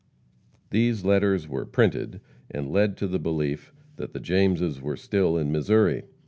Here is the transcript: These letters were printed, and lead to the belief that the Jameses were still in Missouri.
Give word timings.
These 0.71 1.05
letters 1.05 1.47
were 1.47 1.63
printed, 1.63 2.21
and 2.49 2.71
lead 2.71 2.97
to 2.97 3.07
the 3.07 3.19
belief 3.19 3.71
that 3.97 4.13
the 4.13 4.19
Jameses 4.19 4.81
were 4.81 4.97
still 4.97 5.37
in 5.37 5.51
Missouri. 5.51 6.05